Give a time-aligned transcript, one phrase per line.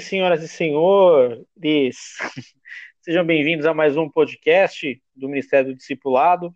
[0.00, 2.16] senhoras e senhores,
[3.00, 6.52] sejam bem-vindos a mais um podcast do Ministério do Discipulado.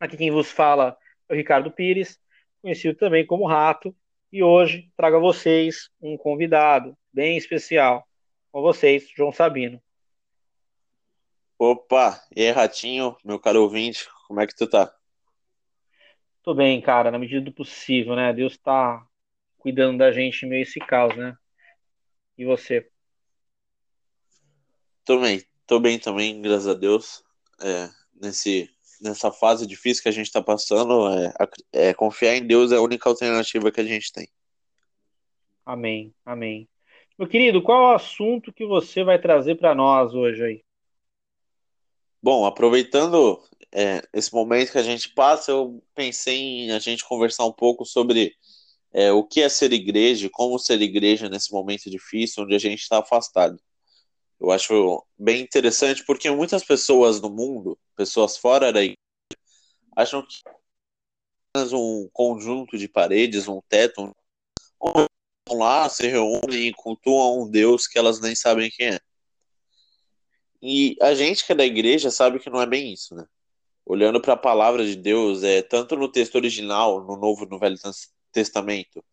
[0.00, 0.98] Aqui quem vos fala
[1.28, 2.18] é o Ricardo Pires,
[2.60, 3.94] conhecido também como Rato,
[4.32, 8.04] e hoje trago a vocês um convidado bem especial.
[8.50, 9.80] Com vocês, João Sabino.
[11.56, 14.92] Opa, e aí, Ratinho, meu caro ouvinte, como é que tu tá?
[16.42, 18.32] Tô bem, cara, na medida do possível, né?
[18.32, 19.06] Deus tá
[19.58, 21.36] cuidando da gente em meio esse caos, né?
[22.38, 22.88] E você?
[25.04, 27.24] Tô bem, tô bem também, graças a Deus.
[27.60, 28.70] É, nesse,
[29.00, 31.32] nessa fase difícil que a gente tá passando, é,
[31.72, 34.28] é, confiar em Deus é a única alternativa que a gente tem.
[35.66, 36.68] Amém, amém.
[37.18, 40.64] Meu querido, qual é o assunto que você vai trazer para nós hoje aí?
[42.22, 47.44] Bom, aproveitando é, esse momento que a gente passa, eu pensei em a gente conversar
[47.44, 48.36] um pouco sobre
[48.92, 52.80] é, o que é ser igreja, como ser igreja nesse momento difícil, onde a gente
[52.80, 53.60] está afastado.
[54.40, 58.96] Eu acho bem interessante porque muitas pessoas no mundo, pessoas fora da igreja,
[59.96, 60.42] acham que
[61.56, 64.14] é um conjunto de paredes, um teto,
[64.80, 65.08] onde
[65.48, 69.00] vão lá, se reúnem e cultuam um Deus que elas nem sabem quem é.
[70.62, 73.24] E a gente que é da igreja sabe que não é bem isso, né?
[73.84, 77.76] Olhando para a palavra de Deus, é tanto no texto original, no Novo no Velho
[78.32, 79.04] Testamento,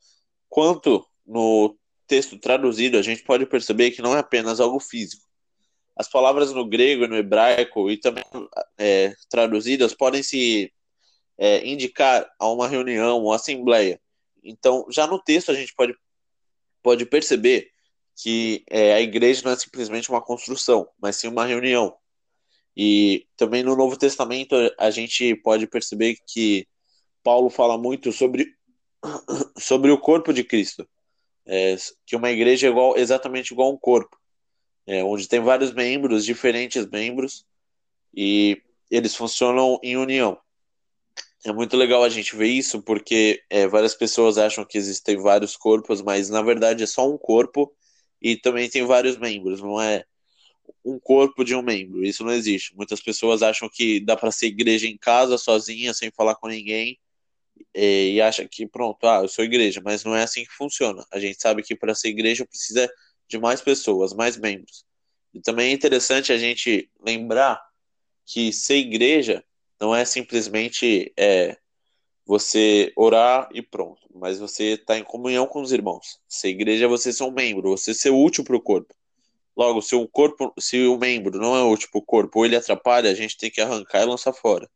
[0.49, 1.77] quanto no
[2.07, 5.23] texto traduzido, a gente pode perceber que não é apenas algo físico.
[5.95, 8.23] As palavras no grego e no hebraico e também
[8.77, 10.71] é, traduzidas podem se
[11.37, 13.99] é, indicar a uma reunião, uma assembleia.
[14.43, 15.95] Então, já no texto a gente pode,
[16.83, 17.71] pode perceber
[18.15, 21.95] que é, a igreja não é simplesmente uma construção, mas sim uma reunião.
[22.75, 26.67] E também no Novo Testamento a gente pode perceber que
[27.23, 28.53] Paulo fala muito sobre,
[29.57, 30.87] sobre o corpo de Cristo,
[31.45, 31.75] é,
[32.05, 34.17] que uma igreja é igual, exatamente igual a um corpo,
[34.87, 37.45] é, onde tem vários membros, diferentes membros,
[38.13, 40.37] e eles funcionam em união.
[41.45, 45.55] É muito legal a gente ver isso, porque é, várias pessoas acham que existem vários
[45.55, 47.71] corpos, mas na verdade é só um corpo
[48.19, 50.05] e também tem vários membros, não é
[50.83, 52.75] um corpo de um membro, isso não existe.
[52.75, 56.97] Muitas pessoas acham que dá para ser igreja em casa, sozinha, sem falar com ninguém,
[57.73, 61.05] e, e acham que pronto, ah, eu sou igreja, mas não é assim que funciona.
[61.11, 62.89] A gente sabe que para ser igreja precisa
[63.27, 64.85] de mais pessoas, mais membros.
[65.33, 67.61] E também é interessante a gente lembrar
[68.25, 69.43] que ser igreja
[69.79, 71.57] não é simplesmente é,
[72.25, 74.01] você orar e pronto.
[74.13, 76.19] Mas você está em comunhão com os irmãos.
[76.27, 78.93] Se a igreja é você ser um membro, você ser útil para o corpo.
[79.55, 82.55] Logo, se o corpo, se o membro não é útil para o corpo ou ele
[82.55, 84.69] atrapalha, a gente tem que arrancar e lançar fora.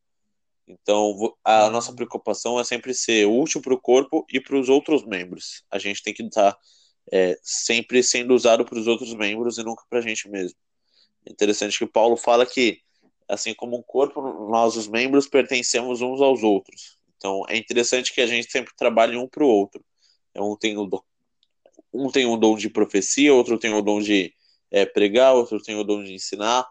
[0.69, 1.71] Então, a uhum.
[1.71, 5.63] nossa preocupação é sempre ser útil para o corpo e para os outros membros.
[5.71, 6.55] A gente tem que estar
[7.11, 10.55] é, sempre sendo usado para os outros membros e nunca para a gente mesmo.
[11.25, 12.81] É interessante que Paulo fala que,
[13.27, 16.99] assim como um corpo, nós, os membros, pertencemos uns aos outros.
[17.17, 19.83] Então é interessante que a gente sempre trabalhe um para o outro.
[20.35, 21.01] É, um tem, o dom,
[21.91, 24.33] um tem o dom de profecia, outro tem o dom de
[24.69, 26.65] é, pregar, outro tem o dom de ensinar.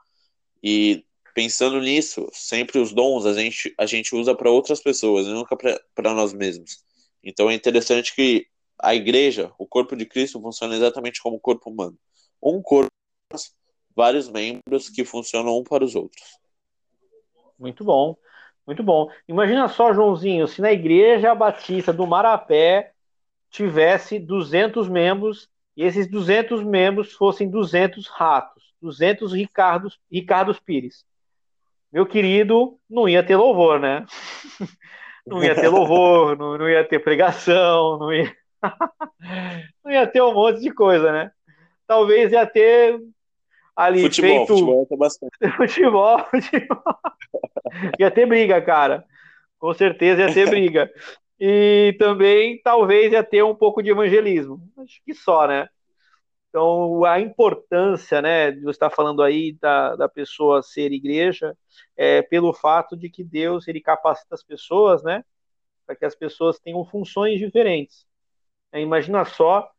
[0.62, 1.04] E
[1.34, 6.14] pensando nisso, sempre os dons a gente, a gente usa para outras pessoas, nunca para
[6.14, 6.84] nós mesmos.
[7.22, 8.46] Então é interessante que
[8.80, 11.98] a igreja, o corpo de Cristo, funciona exatamente como o corpo humano.
[12.42, 12.88] Um corpo,
[13.94, 16.38] vários membros que funcionam um para os outros.
[17.58, 18.16] Muito bom.
[18.66, 19.10] Muito bom.
[19.26, 22.92] Imagina só, Joãozinho, se na igreja batista do Marapé
[23.50, 31.04] tivesse 200 membros e esses 200 membros fossem 200 ratos, 200 Ricardos, Ricardos Pires.
[31.92, 34.04] Meu querido, não ia ter louvor, né?
[35.26, 38.34] Não ia ter louvor, não, não ia ter pregação, não ia...
[39.84, 41.30] não ia ter um monte de coisa, né?
[41.86, 42.98] Talvez ia ter
[43.76, 44.48] ali futebol, feito...
[44.48, 45.32] Futebol, bastante.
[45.54, 46.82] futebol, futebol.
[47.98, 49.04] ia ter briga, cara.
[49.58, 50.90] Com certeza ia ter briga.
[51.38, 54.60] E também talvez ia ter um pouco de evangelismo.
[54.78, 55.68] Acho que só, né?
[56.48, 61.56] Então, a importância, né, de você estar falando aí da, da pessoa ser igreja,
[61.96, 65.24] é pelo fato de que Deus, ele capacita as pessoas, né,
[65.86, 68.06] para que as pessoas tenham funções diferentes.
[68.72, 69.70] É, imagina só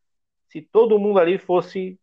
[0.48, 2.00] se todo mundo ali fosse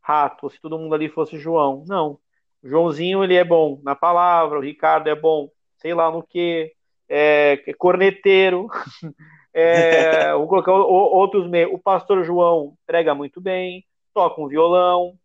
[0.00, 1.84] rato, se todo mundo ali fosse João.
[1.86, 2.18] Não.
[2.62, 6.72] O Joãozinho ele é bom na palavra, o Ricardo é bom, sei lá no que,
[7.08, 8.68] é, é corneteiro.
[9.52, 11.72] é, vou colocar outros meios.
[11.72, 13.84] O pastor João prega muito bem,
[14.14, 15.18] toca um violão.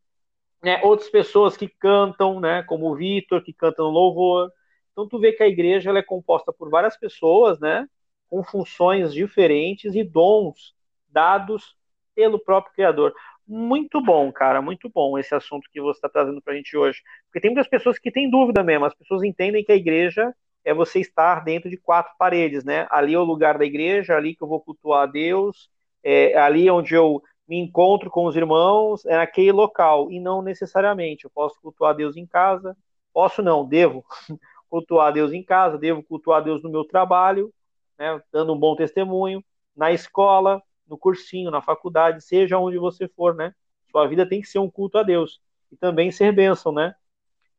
[0.61, 4.51] Né, outras pessoas que cantam, né, como o Vitor, que canta no louvor.
[4.91, 7.87] Então tu vê que a igreja ela é composta por várias pessoas, né,
[8.29, 10.75] com funções diferentes e dons
[11.07, 11.77] dados
[12.13, 13.13] pelo próprio Criador.
[13.47, 17.01] Muito bom, cara, muito bom esse assunto que você está trazendo para a gente hoje.
[17.25, 20.73] Porque tem muitas pessoas que têm dúvida mesmo, as pessoas entendem que a igreja é
[20.73, 22.85] você estar dentro de quatro paredes, né?
[22.91, 25.69] Ali é o lugar da igreja, ali que eu vou cultuar a Deus,
[26.03, 31.25] é ali onde eu me encontro com os irmãos, é naquele local, e não necessariamente.
[31.25, 32.77] Eu posso cultuar Deus em casa,
[33.11, 34.05] posso não, devo
[34.69, 37.51] cultuar Deus em casa, devo cultuar Deus no meu trabalho,
[37.97, 38.21] né?
[38.31, 39.43] Dando um bom testemunho,
[39.75, 43.55] na escola, no cursinho, na faculdade, seja onde você for, né?
[43.89, 45.41] Sua vida tem que ser um culto a Deus
[45.71, 46.93] e também ser bênção, né?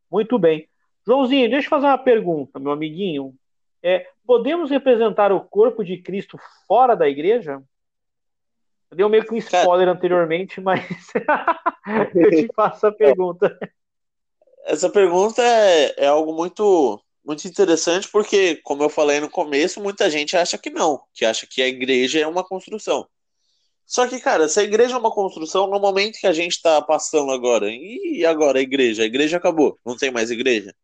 [0.09, 0.69] Muito bem.
[1.05, 3.35] Joãozinho, deixa eu fazer uma pergunta, meu amiguinho.
[3.83, 6.39] É, podemos representar o corpo de Cristo
[6.69, 7.61] fora da igreja?
[8.91, 10.85] Eu dei meio que um spoiler Cara, anteriormente, mas
[12.15, 13.57] eu te faço a pergunta.
[14.65, 20.11] Essa pergunta é, é algo muito muito interessante porque, como eu falei no começo, muita
[20.11, 23.07] gente acha que não, que acha que a igreja é uma construção.
[23.87, 26.81] Só que, cara, se a igreja é uma construção, no momento que a gente está
[26.81, 29.03] passando agora, e agora a igreja?
[29.03, 30.75] A igreja acabou, não tem mais igreja.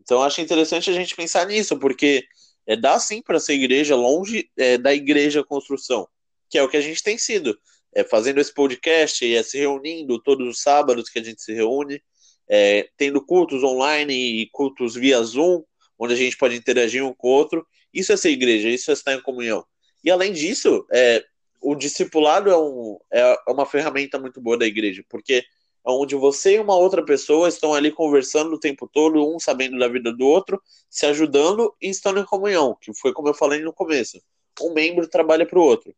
[0.00, 2.24] Então, acho interessante a gente pensar nisso, porque
[2.66, 6.08] é, dá sim para ser igreja longe é, da igreja construção,
[6.48, 7.58] que é o que a gente tem sido.
[7.94, 12.02] É, fazendo esse podcast é, se reunindo todos os sábados que a gente se reúne,
[12.48, 15.62] é, tendo cultos online e cultos via Zoom,
[15.98, 17.66] onde a gente pode interagir um com o outro.
[17.92, 19.64] Isso é ser igreja, isso é estar em comunhão.
[20.04, 21.24] E além disso, é,
[21.60, 25.44] o discipulado é, um, é uma ferramenta muito boa da igreja, porque
[25.86, 29.78] é onde você e uma outra pessoa estão ali conversando o tempo todo, um sabendo
[29.78, 30.60] da vida do outro,
[30.90, 34.20] se ajudando e estando em comunhão, que foi como eu falei no começo.
[34.60, 35.94] Um membro trabalha para o outro.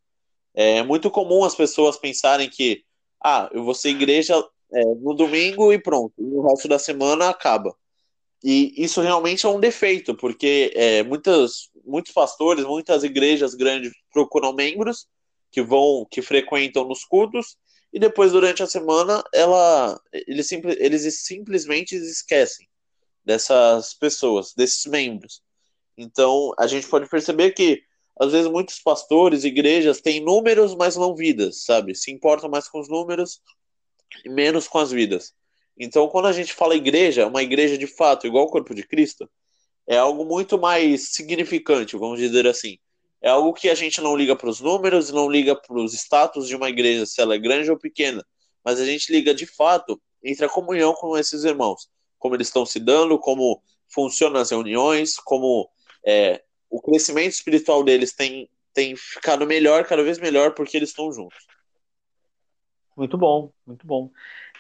[0.55, 2.83] É muito comum as pessoas pensarem que,
[3.25, 4.35] ah, eu vou ser igreja
[4.73, 7.75] é, no domingo e pronto, e o resto da semana acaba.
[8.43, 14.53] E isso realmente é um defeito, porque é, muitas, muitos pastores, muitas igrejas grandes procuram
[14.53, 15.07] membros
[15.51, 17.57] que vão, que frequentam nos cultos,
[17.93, 22.69] e depois durante a semana ela, eles, eles simplesmente esquecem
[23.25, 25.43] dessas pessoas, desses membros.
[25.97, 27.83] Então a gente pode perceber que
[28.21, 31.95] às vezes muitos pastores, igrejas têm números, mas não vidas, sabe?
[31.95, 33.41] Se importam mais com os números
[34.25, 35.33] e menos com as vidas.
[35.79, 39.31] Então, quando a gente fala igreja, uma igreja de fato, igual o corpo de Cristo,
[39.87, 42.79] é algo muito mais significante, vamos dizer assim.
[43.23, 46.49] É algo que a gente não liga para os números, não liga para os status
[46.49, 48.25] de uma igreja, se ela é grande ou pequena,
[48.65, 51.89] mas a gente liga de fato entre a comunhão com esses irmãos,
[52.19, 55.69] como eles estão se dando, como funcionam as reuniões, como
[56.05, 61.13] é, o crescimento espiritual deles tem, tem ficado melhor, cada vez melhor, porque eles estão
[61.13, 61.47] juntos.
[62.97, 64.11] Muito bom, muito bom.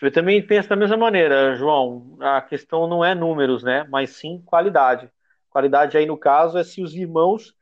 [0.00, 2.16] Eu também penso da mesma maneira, João.
[2.20, 3.84] A questão não é números, né?
[3.90, 5.10] Mas sim qualidade.
[5.50, 7.54] Qualidade aí no caso é se os irmãos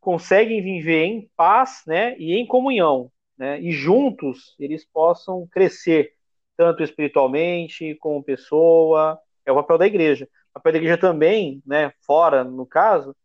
[0.00, 6.12] conseguem viver em paz, né, e em comunhão, né, e juntos eles possam crescer
[6.56, 9.18] tanto espiritualmente como pessoa.
[9.46, 10.28] É o papel da igreja.
[10.50, 13.16] O papel da igreja também, né, fora no caso,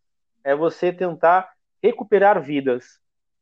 [0.44, 1.52] é você tentar
[1.82, 3.00] recuperar vidas.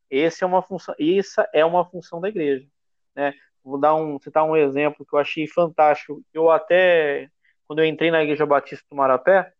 [0.09, 2.67] Essa é uma função, essa é uma função da igreja,
[3.15, 3.33] né?
[3.63, 6.23] Vou dar um, citar um exemplo que eu achei fantástico.
[6.33, 7.29] Eu até
[7.67, 9.51] quando eu entrei na igreja Batista do Marapé,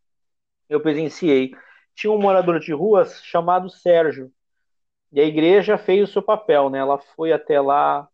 [0.68, 1.52] eu presenciei
[1.98, 4.32] tinha um morador de ruas chamado Sérgio.
[5.10, 6.78] E a igreja fez o seu papel, né?
[6.78, 8.08] Ela foi até lá,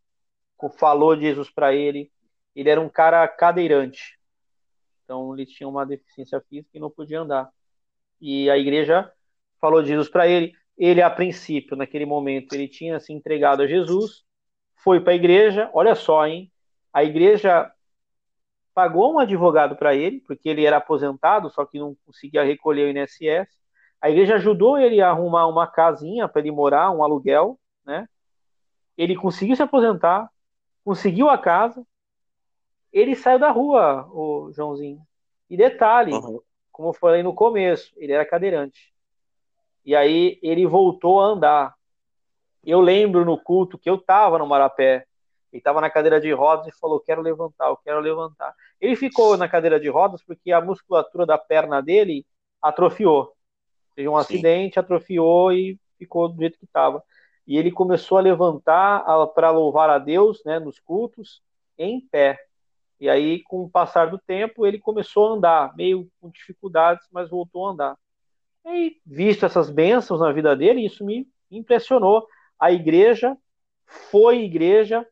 [0.79, 2.11] falou de Jesus para ele.
[2.57, 4.19] Ele era um cara cadeirante.
[5.05, 7.51] Então ele tinha uma deficiência física e não podia andar.
[8.19, 9.13] E a igreja
[9.65, 10.53] falou de Jesus para ele.
[10.77, 14.23] Ele, a princípio, naquele momento, ele tinha se entregado a Jesus,
[14.77, 15.71] foi para a igreja.
[15.73, 16.53] Olha só, hein?
[16.93, 17.73] A igreja
[18.75, 22.91] pagou um advogado para ele, porque ele era aposentado, só que não conseguia recolher o
[22.91, 23.49] INSS.
[24.03, 28.07] A igreja ajudou ele a arrumar uma casinha para ele morar, um aluguel, né?
[28.99, 30.29] Ele conseguiu se aposentar,
[30.85, 31.83] conseguiu a casa,
[32.93, 35.01] ele saiu da rua, o Joãozinho.
[35.49, 36.41] E detalhe, uhum.
[36.71, 38.94] como eu falei no começo, ele era cadeirante.
[39.85, 41.75] E aí ele voltou a andar.
[42.65, 45.07] Eu lembro no culto que eu estava no Marapé,
[45.53, 48.55] ele estava na cadeira de rodas e falou: Quero levantar, eu quero levantar.
[48.81, 52.27] Ele ficou na cadeira de rodas porque a musculatura da perna dele
[52.61, 53.33] atrofiou.
[53.95, 54.21] Teve um Sim.
[54.21, 57.03] acidente, atrofiou e ficou do jeito que estava.
[57.47, 61.43] E ele começou a levantar para louvar a Deus né, nos cultos
[61.79, 62.39] em pé.
[62.99, 67.29] E aí, com o passar do tempo, ele começou a andar, meio com dificuldades, mas
[67.29, 67.99] voltou a andar.
[68.67, 72.27] E visto essas bênçãos na vida dele, isso me impressionou.
[72.59, 73.37] A igreja
[73.87, 75.07] foi igreja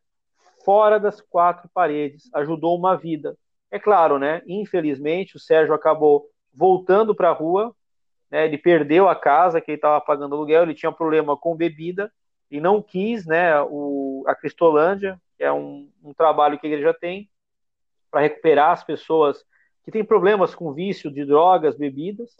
[0.65, 3.37] fora das quatro paredes, ajudou uma vida.
[3.71, 4.43] É claro, né?
[4.47, 7.75] Infelizmente, o Sérgio acabou voltando para a rua,
[8.31, 12.13] né, ele perdeu a casa que ele estava pagando aluguel, ele tinha problema com bebida
[12.51, 16.93] e não quis, né, o, a Cristolândia, que é um, um trabalho que a igreja
[16.93, 17.31] tem
[18.11, 19.43] para recuperar as pessoas
[19.85, 22.37] que têm problemas com vício de drogas, bebidas,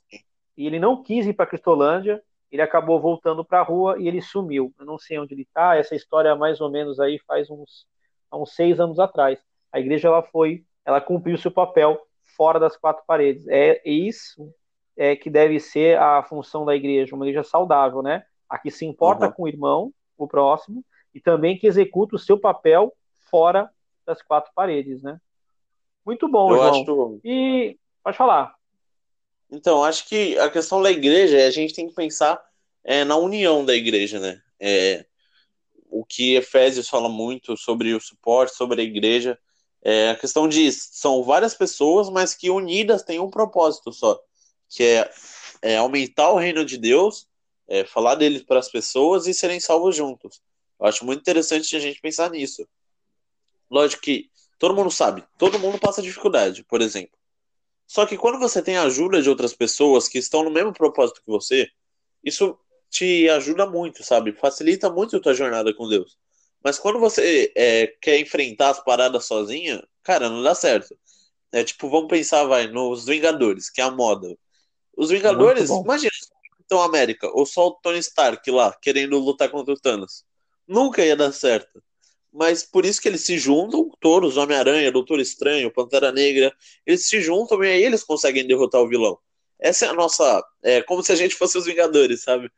[0.57, 4.21] e ele não quis ir para Cristolândia, ele acabou voltando para a rua e ele
[4.21, 4.73] sumiu.
[4.79, 7.87] Eu não sei onde ele está, essa história mais ou menos aí faz uns,
[8.33, 9.39] uns seis anos atrás.
[9.73, 11.99] A igreja ela foi, ela cumpriu seu papel
[12.37, 13.47] fora das quatro paredes.
[13.49, 14.53] É isso
[14.97, 18.25] é que deve ser a função da igreja, uma igreja saudável, né?
[18.49, 19.33] A que se importa uhum.
[19.33, 22.93] com o irmão, o próximo, e também que executa o seu papel
[23.31, 23.71] fora
[24.07, 25.19] das quatro paredes, né?
[26.05, 27.15] Muito bom, Eu João.
[27.15, 27.21] Acho...
[27.25, 28.55] E pode falar.
[29.53, 32.43] Então, acho que a questão da igreja, a gente tem que pensar
[32.83, 34.43] é, na união da igreja, né?
[34.59, 35.05] É,
[35.91, 39.39] o que Efésios fala muito sobre o suporte, sobre a igreja,
[39.83, 44.19] é a questão de são várias pessoas, mas que unidas têm um propósito só,
[44.71, 45.11] que é,
[45.61, 47.29] é aumentar o reino de Deus,
[47.69, 50.41] é, falar dele para as pessoas e serem salvos juntos.
[50.81, 52.67] Eu acho muito interessante a gente pensar nisso.
[53.71, 57.22] Lógico que todo mundo sabe, todo mundo passa dificuldade, por exemplo.
[57.93, 61.21] Só que quando você tem a ajuda de outras pessoas que estão no mesmo propósito
[61.23, 61.69] que você,
[62.25, 62.59] isso
[62.89, 64.33] te ajuda muito, sabe?
[64.33, 66.17] Facilita muito a tua jornada com Deus.
[66.65, 70.97] Mas quando você é, quer enfrentar as paradas sozinha, cara, não dá certo.
[71.53, 74.39] É tipo, vamos pensar, vai, nos Vingadores, que é a moda.
[74.97, 76.13] Os Vingadores, imagina,
[76.65, 80.25] então América, ou só o Tony Stark lá, querendo lutar contra o Thanos.
[80.67, 81.85] Nunca ia dar certo.
[82.33, 86.55] Mas por isso que eles se juntam, todos, Homem-Aranha, Doutor Estranho, Pantera Negra,
[86.87, 89.19] eles se juntam e aí eles conseguem derrotar o vilão.
[89.59, 90.43] Essa é a nossa.
[90.63, 92.51] É como se a gente fosse os Vingadores, sabe?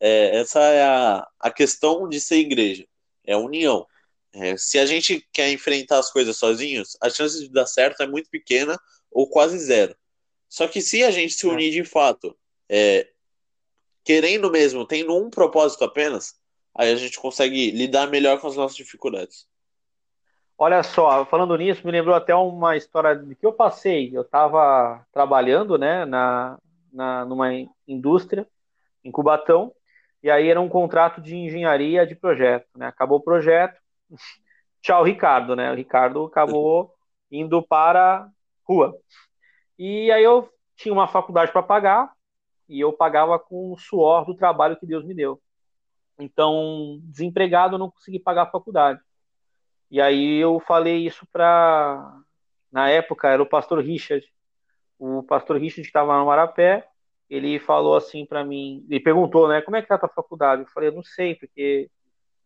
[0.00, 2.84] É, essa é a, a questão de ser igreja
[3.24, 3.86] é união.
[4.32, 8.06] É, se a gente quer enfrentar as coisas sozinhos, a chance de dar certo é
[8.06, 8.78] muito pequena
[9.10, 9.94] ou quase zero.
[10.48, 12.36] Só que se a gente se unir de fato,
[12.68, 13.08] é,
[14.04, 16.34] querendo mesmo, tendo um propósito apenas,
[16.74, 19.46] aí a gente consegue lidar melhor com as nossas dificuldades.
[20.56, 24.10] Olha só, falando nisso, me lembrou até uma história de que eu passei.
[24.12, 26.58] Eu estava trabalhando, né, na,
[26.92, 27.48] na, numa
[27.86, 28.46] indústria
[29.04, 29.72] em Cubatão
[30.22, 32.86] e aí era um contrato de engenharia de projeto, né?
[32.86, 33.78] Acabou o projeto,
[34.80, 35.72] tchau Ricardo, né?
[35.72, 36.94] O Ricardo acabou
[37.30, 38.28] indo para
[38.62, 38.96] rua.
[39.76, 42.12] E aí eu tinha uma faculdade para pagar
[42.68, 45.40] e eu pagava com o suor do trabalho que Deus me deu.
[46.18, 49.00] Então, desempregado, eu não consegui pagar a faculdade.
[49.90, 52.20] E aí eu falei isso para
[52.70, 54.26] na época era o pastor Richard.
[54.98, 56.88] O pastor Richard estava no Marapé
[57.34, 60.62] ele falou assim para mim, ele perguntou, né, como é que tá a tua faculdade?
[60.62, 61.90] Eu falei, eu não sei, porque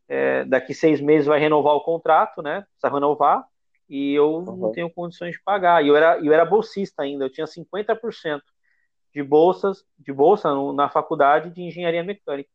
[0.09, 3.45] é, daqui seis meses vai renovar o contrato, né, precisa renovar,
[3.89, 4.57] e eu uhum.
[4.57, 5.85] não tenho condições de pagar.
[5.85, 8.41] E eu era, eu era bolsista ainda, eu tinha 50%
[9.13, 12.51] de bolsas, de bolsa na faculdade de engenharia mecânica.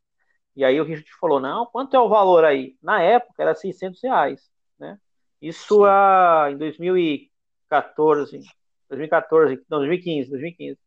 [0.55, 2.75] E aí o Richard falou, não, quanto é o valor aí?
[2.81, 4.99] Na época era 600 reais, né?
[5.41, 8.41] Isso a, em 2014,
[8.89, 10.77] 2014, não, 2015, 2015.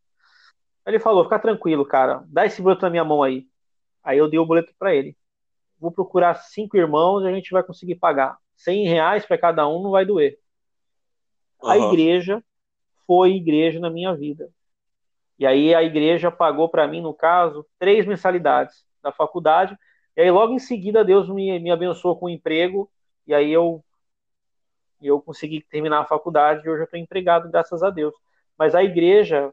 [0.86, 3.48] Ele falou: fica tranquilo, cara, dá esse boleto na minha mão aí.
[4.02, 5.16] Aí eu dei o boleto para ele.
[5.78, 8.38] Vou procurar cinco irmãos e a gente vai conseguir pagar.
[8.56, 10.38] 100 reais para cada um não vai doer.
[11.62, 11.70] Uhum.
[11.70, 12.44] A igreja
[13.06, 14.50] foi igreja na minha vida.
[15.38, 19.78] E aí a igreja pagou para mim, no caso, três mensalidades da faculdade.
[20.16, 22.90] E aí logo em seguida Deus me, me abençoou com um emprego.
[23.26, 23.84] E aí eu
[25.00, 28.14] eu consegui terminar a faculdade e hoje eu estou empregado, graças a Deus.
[28.58, 29.52] Mas a igreja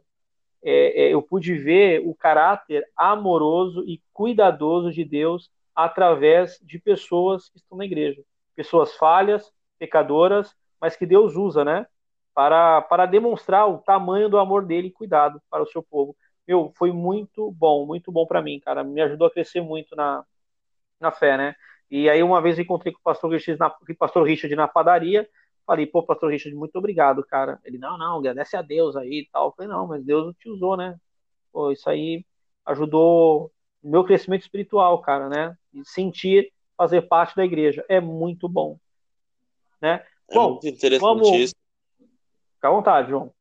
[0.64, 7.50] é, é, eu pude ver o caráter amoroso e cuidadoso de Deus através de pessoas
[7.50, 8.24] que estão na igreja.
[8.56, 11.86] Pessoas falhas, pecadoras, mas que Deus usa, né?
[12.34, 16.16] Para, para demonstrar o tamanho do amor dele e cuidado para o seu povo.
[16.52, 18.84] Meu, foi muito bom, muito bom para mim, cara.
[18.84, 20.26] Me ajudou a crescer muito na,
[21.00, 21.56] na fé, né?
[21.90, 24.68] E aí, uma vez encontrei com o pastor Richard na, com o pastor Richard na
[24.68, 25.28] padaria,
[25.66, 27.58] Falei, pô, pastor Richard, muito obrigado, cara.
[27.64, 29.48] Ele, não, não, agradece a Deus aí e tal.
[29.48, 31.00] Eu falei, não, mas Deus te usou, né?
[31.50, 32.26] Pô, isso aí
[32.66, 35.58] ajudou o meu crescimento espiritual, cara, né?
[35.74, 37.86] E sentir fazer parte da igreja.
[37.88, 38.78] É muito bom.
[39.80, 40.06] Né?
[40.30, 41.30] É bom, muito interessante vamos...
[41.30, 41.56] isso.
[42.56, 43.32] Fica à vontade, João.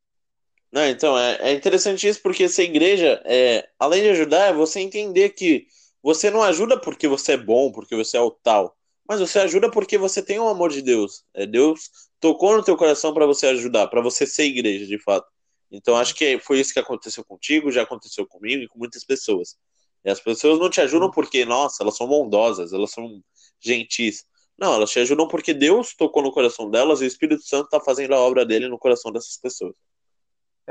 [0.71, 4.79] Não, então, é, é interessante isso porque essa igreja, é, além de ajudar, é você
[4.79, 5.67] entender que
[6.01, 8.77] você não ajuda porque você é bom, porque você é o tal
[9.11, 11.25] mas você ajuda porque você tem o amor de Deus.
[11.33, 15.27] É, Deus tocou no teu coração para você ajudar, para você ser igreja, de fato.
[15.69, 19.57] Então acho que foi isso que aconteceu contigo, já aconteceu comigo e com muitas pessoas.
[20.05, 23.21] E as pessoas não te ajudam porque, nossa, elas são bondosas, elas são
[23.59, 24.23] gentis.
[24.57, 27.81] Não, elas te ajudam porque Deus tocou no coração delas e o Espírito Santo está
[27.81, 29.75] fazendo a obra dele no coração dessas pessoas.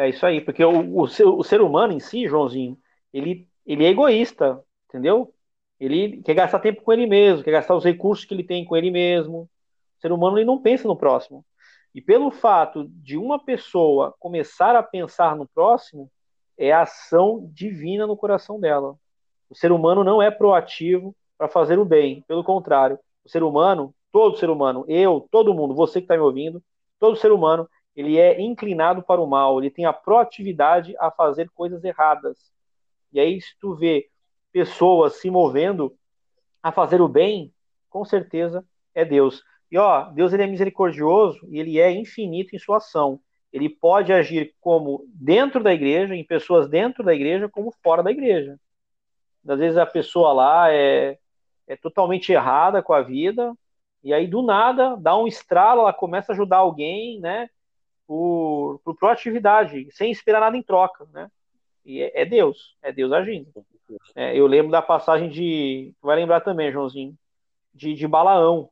[0.01, 2.79] É isso aí, porque o, o, ser, o ser humano em si, Joãozinho,
[3.13, 5.35] ele, ele é egoísta, entendeu?
[5.79, 8.75] Ele quer gastar tempo com ele mesmo, quer gastar os recursos que ele tem com
[8.75, 11.45] ele mesmo, O ser humano ele não pensa no próximo.
[11.95, 16.11] E pelo fato de uma pessoa começar a pensar no próximo,
[16.57, 18.97] é a ação divina no coração dela.
[19.51, 23.95] O ser humano não é proativo para fazer o bem, pelo contrário, o ser humano,
[24.11, 26.63] todo ser humano, eu, todo mundo, você que está me ouvindo,
[26.99, 31.51] todo ser humano, ele é inclinado para o mal, ele tem a proatividade a fazer
[31.51, 32.53] coisas erradas.
[33.13, 34.09] E aí, se tu vê
[34.53, 35.97] pessoas se movendo
[36.63, 37.53] a fazer o bem,
[37.89, 39.43] com certeza é Deus.
[39.71, 43.21] E ó, Deus ele é misericordioso e ele é infinito em sua ação.
[43.53, 48.11] Ele pode agir como dentro da igreja, em pessoas dentro da igreja, como fora da
[48.11, 48.59] igreja.
[49.47, 51.19] Às vezes a pessoa lá é,
[51.67, 53.55] é totalmente errada com a vida,
[54.03, 57.49] e aí do nada dá um estralo, ela começa a ajudar alguém, né?
[58.11, 61.31] Por, por proatividade, sem esperar nada em troca, né?
[61.85, 63.65] E é, é Deus, é Deus agindo.
[64.17, 65.95] É, eu lembro da passagem de.
[66.03, 67.17] Vai lembrar também, Joãozinho,
[67.73, 68.69] de, de Balaão.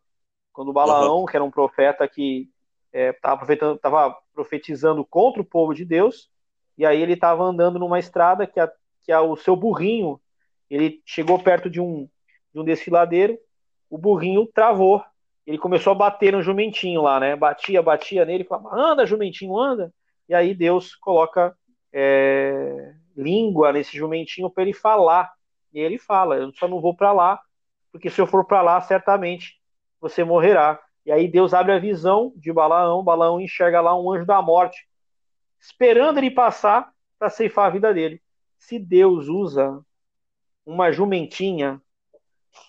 [0.53, 1.27] Quando Balaão, uhum.
[1.27, 2.51] que era um profeta que
[2.93, 6.29] estava é, profetizando contra o povo de Deus,
[6.77, 8.69] e aí ele estava andando numa estrada que, a,
[9.05, 10.21] que a, o seu burrinho,
[10.69, 12.09] ele chegou perto de um,
[12.53, 13.39] de um desfiladeiro,
[13.89, 15.01] o burrinho travou,
[15.49, 17.35] ele começou a bater no jumentinho lá, né?
[17.35, 19.91] Batia, batia nele, falava, anda, jumentinho, anda.
[20.29, 21.57] E aí Deus coloca
[21.91, 25.33] é, língua nesse jumentinho para ele falar.
[25.73, 27.41] E ele fala, eu só não vou para lá,
[27.91, 29.59] porque se eu for para lá, certamente
[29.99, 30.79] você morrerá.
[31.07, 34.87] E aí Deus abre a visão de Balaão, Balaão enxerga lá um anjo da morte,
[35.59, 38.21] esperando ele passar para ceifar a vida dele.
[38.59, 39.81] Se Deus usa
[40.67, 41.81] uma jumentinha,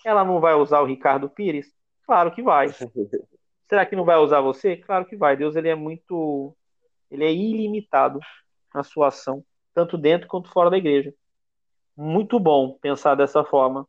[0.02, 1.78] ela não vai usar o Ricardo Pires?
[2.10, 2.66] Claro que vai.
[3.68, 4.76] Será que não vai usar você?
[4.76, 5.36] Claro que vai.
[5.36, 6.56] Deus ele é muito,
[7.08, 8.18] ele é ilimitado
[8.74, 11.14] na sua ação, tanto dentro quanto fora da igreja.
[11.96, 13.86] Muito bom pensar dessa forma.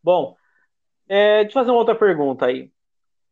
[0.00, 0.36] Bom,
[1.08, 2.70] é, deixa eu fazer uma outra pergunta aí.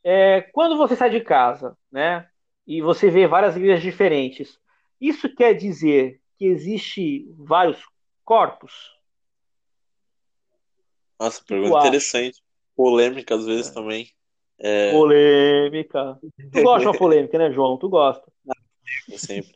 [0.02, 2.28] É, quando você sai de casa, né,
[2.66, 4.58] e você vê várias igrejas diferentes,
[5.00, 7.80] isso quer dizer que existe vários
[8.24, 8.72] corpos?
[11.20, 12.41] Nossa, pergunta interessante.
[12.76, 13.74] Polêmica às vezes é.
[13.74, 14.08] também.
[14.58, 14.92] É...
[14.92, 16.18] Polêmica.
[16.52, 17.76] Tu gosta de uma polêmica, né, João?
[17.76, 18.30] Tu gosta.
[19.16, 19.54] Sempre.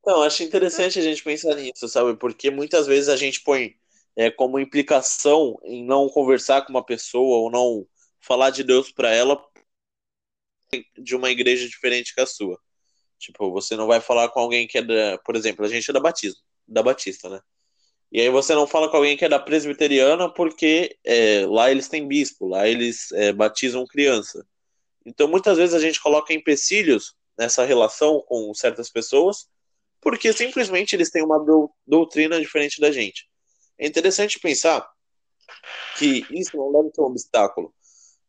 [0.00, 2.16] Então, acho interessante a gente pensar nisso, sabe?
[2.16, 3.76] Porque muitas vezes a gente põe
[4.16, 7.86] é, como implicação em não conversar com uma pessoa ou não
[8.20, 9.40] falar de Deus para ela
[10.98, 12.58] de uma igreja diferente que a sua.
[13.18, 15.92] Tipo, você não vai falar com alguém que é da, por exemplo, a gente é
[15.92, 17.40] da Batismo, da Batista, né?
[18.12, 21.88] E aí você não fala com alguém que é da presbiteriana porque é, lá eles
[21.88, 24.46] têm bispo, lá eles é, batizam criança.
[25.06, 29.48] Então muitas vezes a gente coloca empecilhos nessa relação com certas pessoas
[29.98, 31.42] porque simplesmente eles têm uma
[31.86, 33.26] doutrina diferente da gente.
[33.78, 34.86] É interessante pensar
[35.96, 37.72] que isso não deve ser um obstáculo.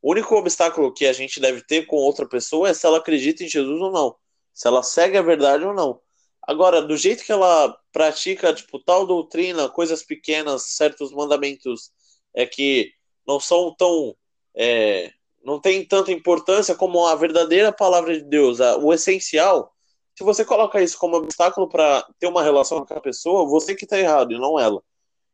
[0.01, 3.43] O único obstáculo que a gente deve ter com outra pessoa é se ela acredita
[3.43, 4.15] em Jesus ou não,
[4.53, 5.99] se ela segue a verdade ou não.
[6.45, 11.91] Agora, do jeito que ela pratica, tipo, tal doutrina, coisas pequenas, certos mandamentos
[12.33, 12.91] é que
[13.25, 14.15] não são tão.
[14.55, 15.11] É,
[15.43, 19.73] não tem tanta importância como a verdadeira palavra de Deus, a, o essencial.
[20.15, 23.85] Se você coloca isso como obstáculo para ter uma relação com a pessoa, você que
[23.85, 24.81] está errado e não ela.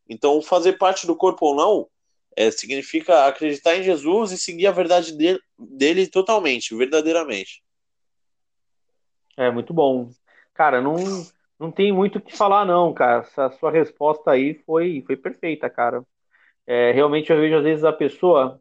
[0.08, 1.88] Então, fazer parte do corpo ou não
[2.36, 7.62] é, significa acreditar em Jesus e seguir a verdade dele, dele totalmente, verdadeiramente.
[9.36, 10.12] É muito bom.
[10.60, 10.98] Cara, não,
[11.58, 13.22] não tem muito o que falar, não, cara.
[13.22, 16.04] Essa sua resposta aí foi, foi perfeita, cara.
[16.67, 18.60] É, realmente eu vejo às vezes a pessoa.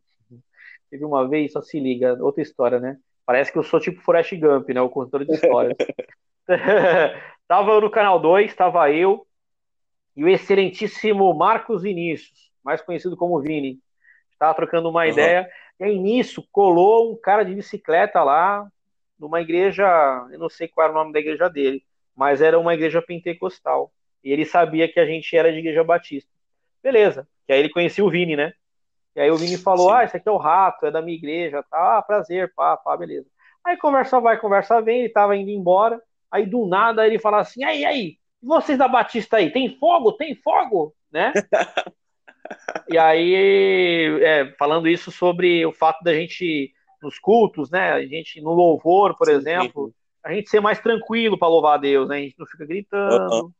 [0.89, 2.99] Teve uma vez, só se liga, outra história, né?
[3.27, 4.81] Parece que eu sou tipo Forrest Gump, né?
[4.81, 5.77] O consultor de histórias.
[7.49, 9.27] tava no canal 2, tava eu
[10.15, 13.81] e o excelentíssimo Marcos Vinícius, mais conhecido como Vini.
[14.31, 15.11] Estava trocando uma uhum.
[15.11, 15.51] ideia.
[15.81, 18.71] E aí nisso colou um cara de bicicleta lá,
[19.19, 19.85] numa igreja,
[20.31, 21.88] eu não sei qual era o nome da igreja dele
[22.19, 23.93] mas era uma igreja pentecostal.
[24.25, 26.29] E ele sabia que a gente era de igreja batista.
[26.83, 27.29] Beleza.
[27.47, 28.53] Que aí ele conhecia o Vini, né?
[29.15, 29.95] E aí o Vini falou: Sim.
[29.95, 31.99] Ah, esse aqui é o rato, é da minha igreja, tá?
[31.99, 33.29] Ah, prazer, pá, pá, beleza.
[33.65, 36.03] Aí conversa vai, conversa vem, ele tava indo embora.
[36.29, 40.13] Aí do nada ele fala assim: aí, aí, vocês da Batista aí, tem fogo?
[40.13, 40.93] Tem fogo?
[41.13, 41.33] Né?
[42.91, 47.93] e aí, é, falando isso sobre o fato da gente, nos cultos, né?
[47.93, 51.81] A gente, no louvor, por sim, exemplo, a gente ser mais tranquilo para louvar a
[51.81, 52.17] Deus, né?
[52.17, 53.45] A gente não fica gritando.
[53.45, 53.53] Uhum.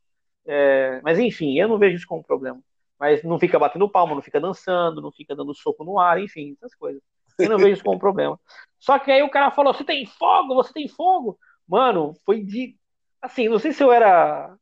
[0.45, 2.59] É, mas enfim, eu não vejo isso como problema.
[2.99, 6.55] Mas não fica batendo palma, não fica dançando, não fica dando soco no ar, enfim,
[6.57, 7.01] essas coisas.
[7.37, 8.37] Eu não vejo isso como problema.
[8.77, 11.37] Só que aí o cara falou: você tem fogo, você tem fogo.
[11.67, 12.75] Mano, foi de.
[13.21, 14.53] Assim, não sei se eu era,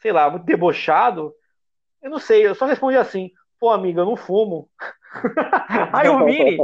[0.00, 1.32] sei lá, muito debochado.
[2.00, 4.68] Eu não sei, eu só respondi assim: pô, amiga, eu não fumo.
[5.92, 6.58] aí o Vini,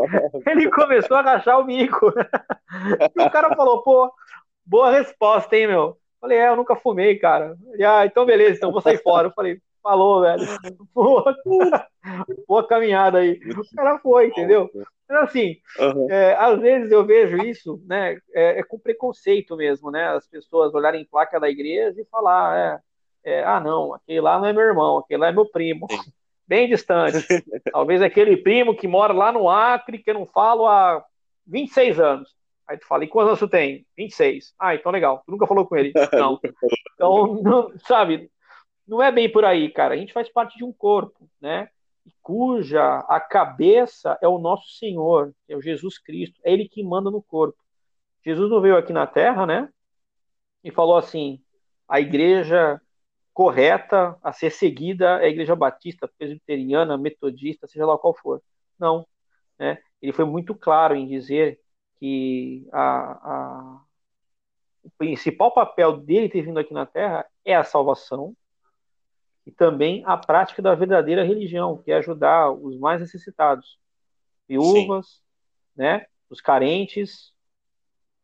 [0.47, 2.13] ele começou a rachar o bico.
[3.17, 4.13] E o cara falou, pô,
[4.69, 5.97] boa resposta, hein, meu?
[6.21, 7.57] Falei, é, eu nunca fumei, cara.
[7.77, 9.29] E, ah, então beleza, então vou sair fora.
[9.29, 10.45] Eu falei, falou, velho.
[10.95, 11.35] Boa,
[12.47, 13.41] boa caminhada aí.
[13.57, 14.71] O cara foi, entendeu?
[15.05, 16.11] Então, assim, uhum.
[16.11, 20.75] é, às vezes eu vejo isso, né, é, é, com preconceito mesmo, né, as pessoas
[20.75, 22.83] olharem placa da igreja e falar,
[23.25, 25.87] é, é, ah, não, aquele lá não é meu irmão, aquele lá é meu primo,
[25.91, 25.97] Sim.
[26.47, 27.27] bem distante.
[27.73, 31.03] Talvez aquele primo que mora lá no Acre, que eu não falo há
[31.47, 32.38] 26 anos.
[32.69, 33.87] Aí tu fala, e quantos anos tu tem?
[33.97, 34.55] 26.
[34.59, 35.23] Ah, então legal.
[35.25, 35.93] Tu nunca falou com ele?
[36.13, 36.39] Não.
[36.95, 38.31] Então, não, sabe,
[38.87, 39.95] não é bem por aí, cara.
[39.95, 41.71] A gente faz parte de um corpo, né?
[42.23, 46.41] Cuja a cabeça é o nosso Senhor, é o Jesus Cristo.
[46.45, 47.59] É Ele que manda no corpo.
[48.25, 49.69] Jesus não veio aqui na Terra, né?
[50.63, 51.41] E falou assim:
[51.89, 52.81] a igreja
[53.33, 58.43] correta a ser seguida é a igreja batista, presbiteriana, metodista, seja lá qual for.
[58.79, 59.07] Não.
[59.59, 59.79] Né?
[60.03, 61.61] Ele foi muito claro em dizer
[61.99, 62.81] que a,
[63.13, 63.81] a,
[64.83, 68.35] o principal papel dele ter vindo aqui na Terra é a salvação
[69.47, 73.79] e também a prática da verdadeira religião, que é ajudar os mais necessitados,
[74.47, 75.23] viúvas,
[75.75, 77.33] né, os carentes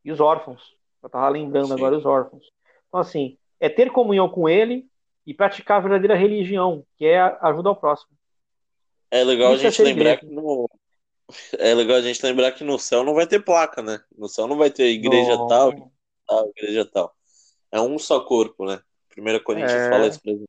[0.05, 0.77] e os órfãos.
[1.03, 1.75] Eu estava lembrando Sim.
[1.75, 2.51] agora os órfãos.
[2.89, 4.87] Então, assim, é ter comunhão com ele
[5.27, 8.15] e praticar a verdadeira religião, que é ajudar o próximo.
[9.11, 10.21] É legal Isso a é gente é lembrar igreja.
[10.21, 10.69] que no,
[11.59, 14.03] é legal a gente lembrar que no céu não vai ter placa, né?
[14.16, 15.47] No céu não vai ter igreja não.
[15.47, 15.92] tal,
[16.27, 17.14] tal, igreja tal.
[17.70, 18.81] É um só corpo, né?
[19.09, 19.90] Primeira Coríntios é...
[19.90, 20.49] fala isso pra gente.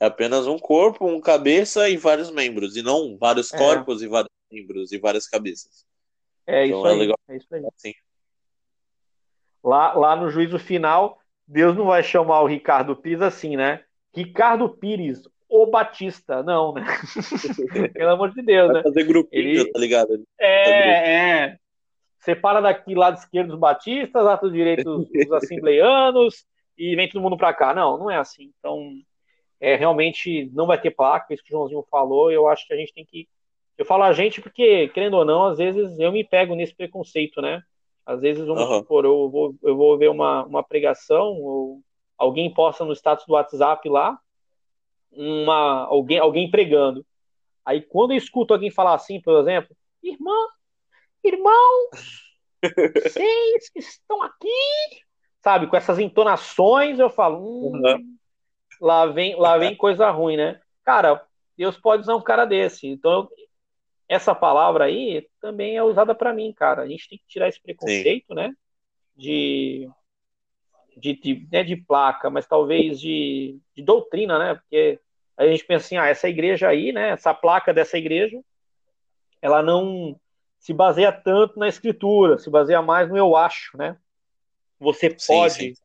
[0.00, 3.58] É apenas um corpo, um cabeça e vários membros, e não vários é.
[3.58, 5.84] corpos e vários membros e várias cabeças.
[6.46, 6.98] É então, isso é aí.
[6.98, 7.18] Legal.
[7.28, 7.62] É isso aí.
[7.76, 7.94] Assim.
[9.62, 13.84] Lá, lá no juízo final, Deus não vai chamar o Ricardo Pires assim, né?
[14.14, 16.42] Ricardo Pires, o Batista.
[16.42, 16.84] Não, né?
[17.92, 18.82] Pelo amor de Deus, Vai né?
[18.82, 19.70] Fazer grupinho, Ele...
[19.70, 20.22] tá ligado?
[20.38, 21.56] É, é.
[22.20, 26.44] Separa daqui lado esquerdo os batistas, lado direito os assembleianos
[26.78, 27.74] e vem todo mundo para cá.
[27.74, 28.52] Não, não é assim.
[28.58, 28.92] Então,
[29.60, 32.30] é, realmente não vai ter placa, isso que o Joãozinho falou.
[32.30, 33.28] Eu acho que a gente tem que.
[33.76, 37.40] Eu falo a gente porque, querendo ou não, às vezes eu me pego nesse preconceito,
[37.40, 37.62] né?
[38.04, 38.78] Às vezes, vamos uhum.
[38.78, 41.80] supor, eu vou, eu vou ver uma, uma pregação, ou
[42.18, 44.18] alguém posta no status do WhatsApp lá,
[45.12, 47.04] uma, alguém, alguém pregando.
[47.64, 50.34] Aí quando eu escuto alguém falar assim, por exemplo, irmã,
[51.22, 51.90] irmãos,
[53.02, 55.02] vocês que estão aqui,
[55.42, 58.16] sabe, com essas entonações, eu falo, hum, uhum.
[58.80, 60.60] lá vem, lá vem coisa ruim, né?
[60.84, 61.24] Cara,
[61.56, 62.86] Deus pode usar um cara desse.
[62.86, 63.28] Então, eu,
[64.08, 66.82] essa palavra aí também é usada para mim, cara.
[66.82, 68.34] A gente tem que tirar esse preconceito, Sim.
[68.34, 68.52] né?
[69.14, 69.88] De
[71.00, 74.54] de, de, né, de placa, mas talvez de, de doutrina, né?
[74.54, 75.00] Porque
[75.36, 77.10] a gente pensa assim, ah, essa igreja aí, né?
[77.10, 78.40] Essa placa dessa igreja,
[79.40, 80.18] ela não
[80.58, 83.96] se baseia tanto na escritura, se baseia mais no eu acho, né?
[84.78, 85.54] Você pode.
[85.54, 85.82] Sim, sim.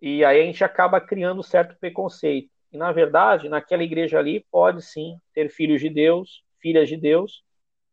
[0.00, 2.50] E aí a gente acaba criando certo preconceito.
[2.72, 7.42] E na verdade, naquela igreja ali pode sim ter filhos de Deus, filhas de Deus,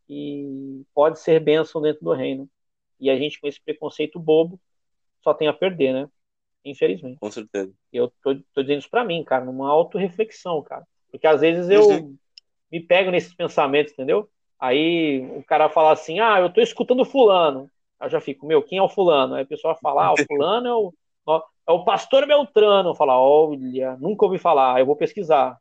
[0.10, 2.48] e pode ser bênção dentro do reino.
[3.00, 4.60] E a gente com esse preconceito bobo
[5.22, 6.10] só tem a perder, né?
[6.66, 7.20] Infelizmente.
[7.20, 7.72] Com certeza.
[7.92, 10.86] Eu tô, tô dizendo isso pra mim, cara, numa autorreflexão, cara.
[11.12, 12.16] Porque às vezes eu uhum.
[12.72, 14.30] me pego nesses pensamentos, entendeu?
[14.60, 17.70] Aí o cara fala assim, ah, eu tô escutando fulano.
[18.02, 19.36] Eu já fico, meu, quem é o fulano?
[19.36, 20.94] Aí a pessoa fala, ah, o fulano é o,
[21.68, 22.90] é o pastor Beltrano.
[22.90, 25.58] Eu falo, olha, nunca ouvi falar, eu vou pesquisar.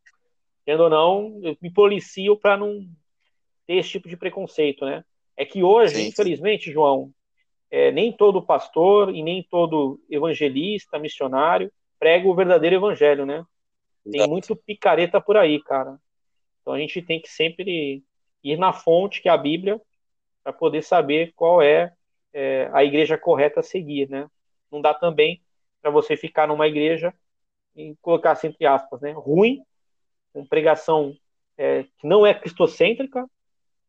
[0.62, 2.86] Entendo ou não, eu me policio para não
[3.66, 5.04] ter esse tipo de preconceito, né?
[5.36, 6.72] É que hoje, sim, infelizmente, sim.
[6.72, 7.10] João,
[7.72, 13.46] é, nem todo pastor e nem todo evangelista, missionário, prega o verdadeiro evangelho, né?
[14.04, 14.30] Tem Exato.
[14.30, 15.96] muito picareta por aí, cara.
[16.61, 18.04] Então a gente tem que sempre
[18.44, 19.80] ir na fonte, que é a Bíblia,
[20.44, 21.90] para poder saber qual é,
[22.35, 24.28] é, a igreja correta a seguir, né?
[24.70, 25.40] Não dá também
[25.80, 27.14] para você ficar numa igreja
[27.74, 29.12] e colocar assim, entre aspas, né?
[29.12, 29.62] Ruim,
[30.35, 31.16] com pregação
[31.56, 33.26] é, que não é cristocêntrica,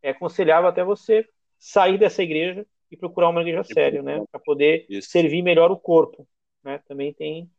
[0.01, 1.27] é aconselhável até você
[1.59, 5.09] sair dessa igreja e procurar uma igreja séria, né, para poder Isso.
[5.09, 6.27] servir melhor o corpo,
[6.63, 6.79] né?
[6.87, 7.49] Também tem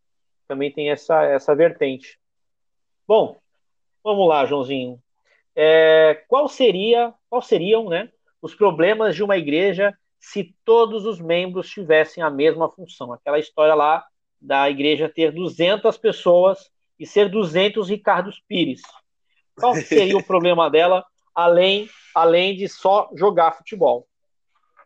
[0.46, 2.18] também tem essa essa vertente.
[3.06, 3.36] Bom,
[4.02, 5.02] vamos lá, Joãozinho.
[5.56, 11.68] É, qual seria, qual seriam, né, os problemas de uma igreja se todos os membros
[11.68, 13.12] tivessem a mesma função?
[13.12, 14.06] Aquela história lá
[14.40, 18.82] da igreja ter 200 pessoas e ser 200 Ricardos Pires.
[19.56, 24.06] Qual seria o problema dela, além, além de só jogar futebol?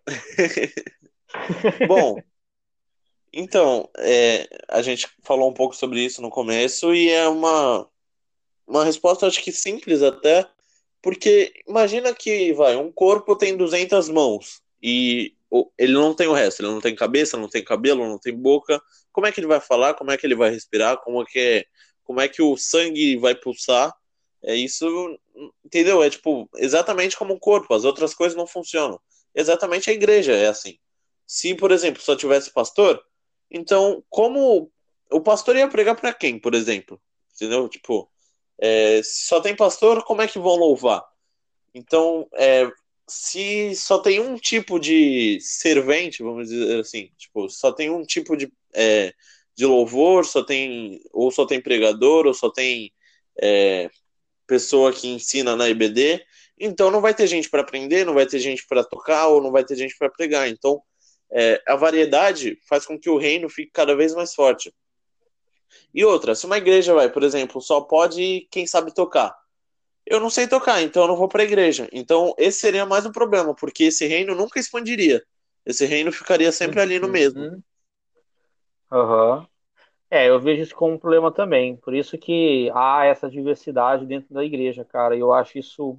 [1.87, 2.17] Bom,
[3.33, 7.89] então, é, a gente falou um pouco sobre isso no começo e é uma,
[8.67, 10.49] uma resposta, acho que simples até,
[11.03, 15.35] porque imagina que, vai, um corpo tem 200 mãos e
[15.79, 18.81] ele não tem o resto, ele não tem cabeça, não tem cabelo, não tem boca.
[19.13, 19.95] Como é que ele vai falar?
[19.95, 20.99] Como é que ele vai respirar?
[20.99, 21.65] Como é que, é,
[22.05, 23.95] como é que o sangue vai pulsar?
[24.43, 24.87] É isso,
[25.65, 26.03] entendeu?
[26.03, 29.01] É tipo exatamente como o corpo, as outras coisas não funcionam.
[29.39, 30.77] Exatamente a igreja é assim.
[31.25, 33.01] Se, por exemplo, só tivesse pastor,
[33.49, 34.69] então como
[35.13, 37.01] o pastor ia pregar para quem, por exemplo?
[37.33, 37.69] Entendeu?
[37.69, 38.11] Tipo,
[38.61, 41.05] é, se só tem pastor, como é que vão louvar?
[41.73, 42.69] Então, é,
[43.07, 48.37] se só tem um tipo de servente, vamos dizer assim, tipo, só tem um tipo
[48.37, 49.15] de, é,
[49.55, 52.93] de louvor, só tem ou só tem pregador, ou só tem
[53.41, 53.89] é,
[54.49, 56.25] pessoa que ensina na IBD,
[56.61, 59.51] então não vai ter gente para aprender, não vai ter gente para tocar, ou não
[59.51, 60.49] vai ter gente para pregar.
[60.49, 60.81] Então,
[61.31, 64.75] é, a variedade faz com que o reino fique cada vez mais forte.
[65.93, 69.35] E outra, se uma igreja vai, por exemplo, só pode quem sabe tocar
[70.09, 71.89] eu não sei tocar, então eu não vou para a igreja.
[71.93, 75.23] Então esse seria mais um problema, porque esse reino nunca expandiria.
[75.67, 77.63] Esse reino ficaria sempre ali no mesmo.
[78.91, 79.41] Aham.
[79.41, 79.47] Uhum.
[80.11, 81.77] É, eu vejo isso como um problema também.
[81.77, 85.15] Por isso que há essa diversidade dentro da igreja, cara.
[85.15, 85.99] E eu acho isso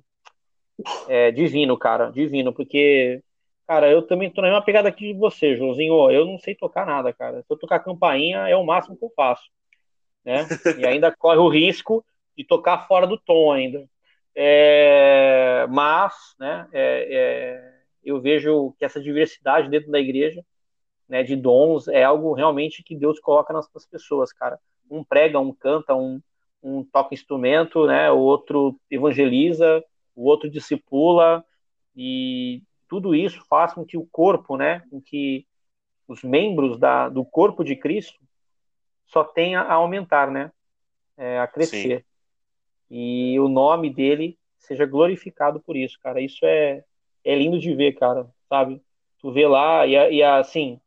[1.08, 2.12] é, divino, cara.
[2.12, 3.22] Divino, porque,
[3.68, 6.12] cara, eu também tô na mesma pegada aqui de você, Joãozinho.
[6.12, 7.42] Eu não sei tocar nada, cara.
[7.42, 9.50] Se eu tocar campainha, é o máximo que eu faço.
[10.24, 10.46] Né?
[10.78, 12.04] E ainda corre o risco
[12.38, 13.88] de tocar fora do tom ainda.
[14.36, 20.42] É, mas, né, é, é, eu vejo que essa diversidade dentro da igreja,
[21.08, 24.60] né, de dons, é algo realmente que Deus coloca nas, pessoas, cara.
[24.90, 26.22] Um prega, um canta, um,
[26.64, 29.84] um toca instrumento, né, o outro evangeliza,
[30.20, 31.44] o outro discipula,
[31.96, 35.46] e tudo isso faz com que o corpo, né, com que
[36.08, 38.20] os membros da, do corpo de Cristo
[39.06, 40.52] só tenha a aumentar, né,
[41.18, 42.00] é, a crescer.
[42.00, 42.10] Sim
[42.90, 46.20] e o nome dele seja glorificado por isso, cara.
[46.20, 46.84] Isso é,
[47.24, 48.82] é lindo de ver, cara, sabe?
[49.20, 50.80] Tu vê lá, e, e assim,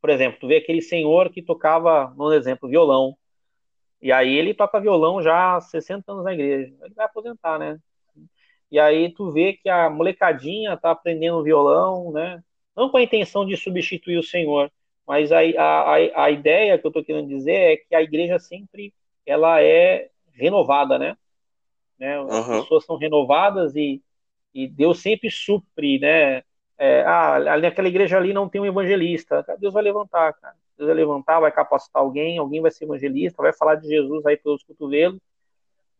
[0.00, 3.16] por exemplo, tu vê aquele senhor que tocava, no exemplo, violão,
[4.00, 7.78] e aí ele toca violão já há 60 anos na igreja, ele vai aposentar, né?
[8.70, 12.42] E aí tu vê que a molecadinha tá aprendendo violão, né?
[12.76, 14.70] Não com a intenção de substituir o senhor,
[15.06, 18.92] mas a, a, a ideia que eu tô querendo dizer é que a igreja sempre
[19.24, 21.16] ela é renovada, né?
[21.98, 22.18] né?
[22.18, 22.60] As uhum.
[22.60, 24.02] pessoas são renovadas e,
[24.52, 26.42] e Deus sempre supre, né?
[26.78, 29.44] É, ah, naquela igreja ali não tem um evangelista.
[29.58, 30.54] Deus vai levantar, cara.
[30.76, 34.36] Deus vai levantar, vai capacitar alguém, alguém vai ser evangelista, vai falar de Jesus aí
[34.36, 35.18] pelos cotovelos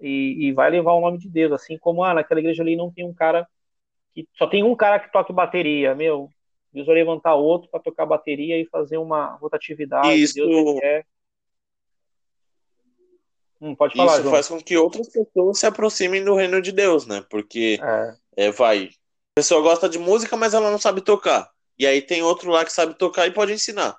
[0.01, 1.53] e, e vai levar o nome de Deus.
[1.53, 3.47] Assim como, ah, naquela igreja ali não tem um cara
[4.15, 6.31] que só tem um cara que toque bateria, meu.
[6.73, 10.15] Deus vai levantar outro para tocar bateria e fazer uma rotatividade.
[10.15, 11.07] Isso, Deus quer.
[13.61, 14.35] Hum, pode falar, Isso João.
[14.35, 17.25] faz com que outras pessoas se aproximem do reino de Deus, né?
[17.31, 18.47] Porque é.
[18.47, 18.91] É, vai.
[19.33, 21.51] A pessoa gosta de música, mas ela não sabe tocar.
[21.79, 23.97] E aí tem outro lá que sabe tocar e pode ensinar.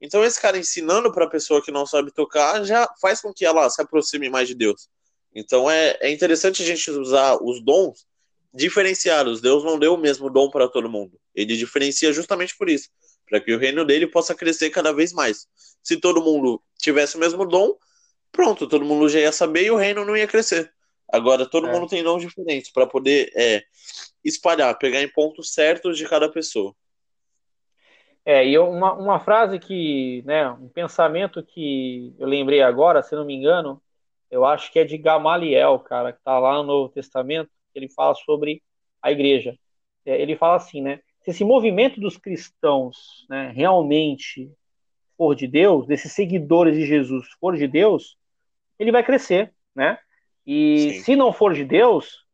[0.00, 3.44] Então esse cara ensinando para a pessoa que não sabe tocar já faz com que
[3.44, 4.88] ela se aproxime mais de Deus.
[5.34, 8.06] Então é, é interessante a gente usar os dons
[8.52, 9.40] diferenciados.
[9.40, 11.18] Deus não deu o mesmo dom para todo mundo.
[11.34, 12.88] Ele diferencia justamente por isso,
[13.28, 15.48] para que o reino dele possa crescer cada vez mais.
[15.82, 17.76] Se todo mundo tivesse o mesmo dom,
[18.30, 20.72] pronto, todo mundo já ia saber e o reino não ia crescer.
[21.12, 21.72] Agora todo é.
[21.72, 23.64] mundo tem dons diferentes para poder é,
[24.24, 26.74] espalhar, pegar em pontos certos de cada pessoa.
[28.24, 33.24] É, e uma, uma frase que, né, um pensamento que eu lembrei agora, se não
[33.24, 33.82] me engano,
[34.34, 38.16] eu acho que é de Gamaliel, cara, que está lá no Novo Testamento, ele fala
[38.16, 38.60] sobre
[39.00, 39.56] a igreja.
[40.04, 44.50] É, ele fala assim, né, se esse movimento dos cristãos né, realmente
[45.16, 48.16] for de Deus, desses seguidores de Jesus for de Deus,
[48.76, 50.00] ele vai crescer, né?
[50.44, 51.00] E Sim.
[51.02, 52.26] se não for de Deus,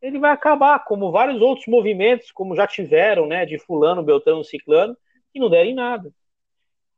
[0.00, 4.96] ele vai acabar, como vários outros movimentos, como já tiveram, né, de fulano, beltrano, ciclano,
[5.32, 6.14] que não deram em nada.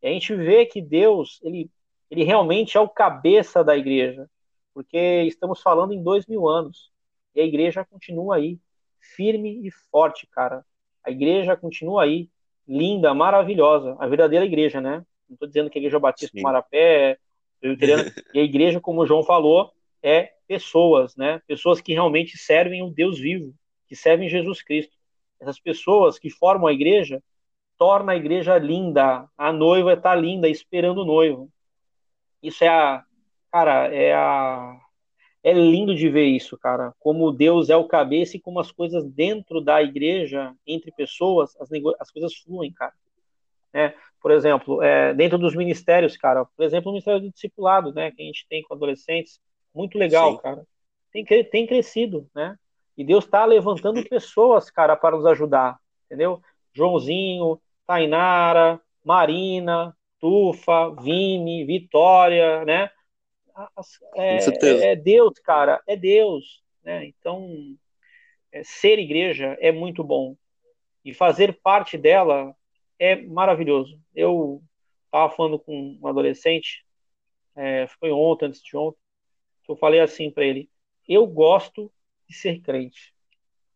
[0.03, 1.71] E a gente vê que Deus, ele,
[2.11, 4.29] ele realmente é o cabeça da igreja,
[4.75, 6.91] porque estamos falando em dois mil anos,
[7.35, 8.59] e a igreja continua aí,
[8.99, 10.65] firme e forte, cara.
[11.05, 12.29] A igreja continua aí,
[12.67, 15.05] linda, maravilhosa, a verdadeira igreja, né?
[15.29, 17.19] Não estou dizendo que a igreja Batista do Marapé
[17.63, 21.41] e a igreja, como o João falou, é pessoas, né?
[21.47, 23.55] Pessoas que realmente servem o Deus vivo,
[23.87, 24.97] que servem Jesus Cristo.
[25.41, 27.23] Essas pessoas que formam a igreja
[27.79, 29.27] torna a igreja linda.
[29.39, 31.51] A noiva está linda, esperando o noivo.
[32.43, 33.05] Isso é a,
[33.51, 34.79] cara, é a
[35.43, 36.95] é lindo de ver isso, cara.
[36.99, 41.71] Como Deus é o cabeça e como as coisas dentro da igreja, entre pessoas, as,
[41.99, 42.93] as coisas fluem, cara.
[43.73, 48.11] É, por exemplo, é, dentro dos ministérios, cara, por exemplo, o Ministério do Discipulado, né,
[48.11, 49.41] que a gente tem com adolescentes,
[49.75, 50.39] muito legal, Sim.
[50.43, 50.67] cara.
[51.13, 52.57] Tem, tem crescido, né?
[52.97, 56.41] E Deus está levantando pessoas, cara, para nos ajudar, entendeu?
[56.75, 62.91] Joãozinho, Tainara, Marina, Tufa, Vini, Vitória, né?
[64.17, 67.07] É, é, Deus, cara, é Deus, né?
[67.07, 67.77] Então,
[68.53, 70.37] é, ser igreja é muito bom
[71.05, 72.55] e fazer parte dela
[72.99, 73.99] é maravilhoso.
[74.15, 74.63] Eu
[75.07, 76.85] estava falando com um adolescente,
[77.57, 78.99] é, foi ontem, antes de ontem,
[79.69, 80.69] eu falei assim para ele:
[81.09, 81.93] eu gosto
[82.29, 83.15] de ser crente,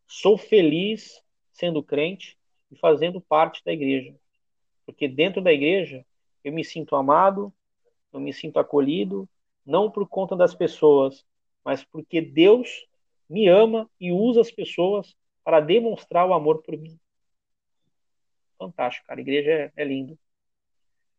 [0.07, 1.21] sou feliz
[1.51, 2.37] sendo crente
[2.71, 4.15] e fazendo parte da igreja,
[4.85, 6.05] porque dentro da igreja
[6.43, 7.53] eu me sinto amado,
[8.13, 9.27] eu me sinto acolhido,
[9.65, 11.25] não por conta das pessoas,
[11.63, 12.85] mas porque Deus
[13.29, 16.99] me ama e usa as pessoas para demonstrar o amor por mim.
[18.57, 19.19] Fantástico, cara.
[19.19, 20.17] A igreja é, é lindo.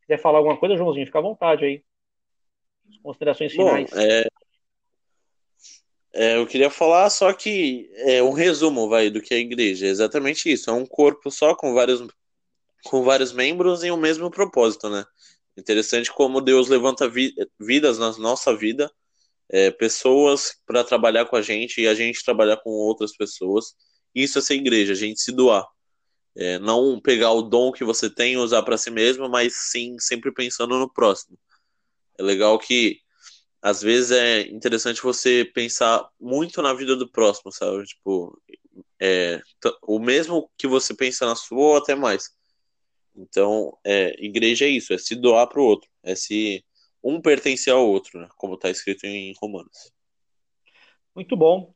[0.01, 1.85] Se quiser falar alguma coisa, Joãozinho, fica à vontade aí.
[3.03, 3.91] Considerações finais.
[3.91, 4.27] Bom, é...
[6.19, 9.87] É, eu queria falar só que é um resumo vai do que é a igreja.
[9.87, 10.71] É exatamente isso.
[10.71, 12.03] É um corpo só com vários
[12.85, 15.05] com vários membros em um mesmo propósito, né?
[15.57, 18.91] Interessante como Deus levanta vi vidas na nossa vida,
[19.49, 23.75] é, pessoas para trabalhar com a gente e a gente trabalhar com outras pessoas.
[24.15, 25.67] Isso é ser igreja, a gente se doar.
[26.35, 29.97] É, não pegar o dom que você tem e usar para si mesmo, mas sim
[29.99, 31.39] sempre pensando no próximo.
[32.19, 32.99] É legal que
[33.63, 37.85] às vezes é interessante você pensar muito na vida do próximo, sabe?
[37.85, 38.41] Tipo,
[39.01, 39.41] é,
[39.83, 42.31] o mesmo que você pensa na sua ou até mais.
[43.17, 46.65] Então, é, igreja é isso, é se doar para o outro, é se
[47.03, 48.29] um pertencer ao outro, né?
[48.37, 49.93] Como está escrito em Romanos.
[51.15, 51.73] Muito bom.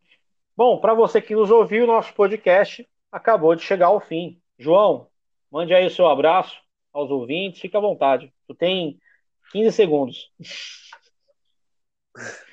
[0.57, 4.41] Bom, para você que nos ouviu, nosso podcast acabou de chegar ao fim.
[4.59, 5.09] João,
[5.51, 6.61] mande aí o seu abraço
[6.93, 8.33] aos ouvintes, fique à vontade.
[8.47, 9.01] Tu tem
[9.53, 10.31] 15 segundos.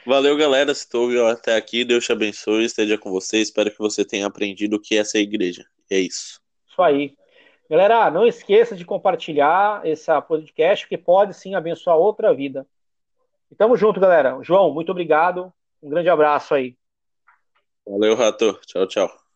[0.06, 0.74] Valeu, galera.
[0.74, 3.40] Se tu ouviu até aqui, Deus te abençoe, esteja com você.
[3.40, 5.66] Espero que você tenha aprendido o que é ser igreja.
[5.90, 6.40] é isso.
[6.70, 7.16] Isso aí.
[7.70, 12.66] Galera, não esqueça de compartilhar esse podcast, que pode sim abençoar outra vida.
[13.52, 14.40] E tamo junto, galera.
[14.42, 15.52] João, muito obrigado.
[15.82, 16.76] Um grande abraço aí.
[17.86, 18.60] Valeu, Rato.
[18.66, 19.27] Tchau, tchau.